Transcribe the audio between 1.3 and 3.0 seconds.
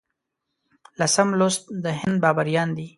لوست د هند بابریان دي.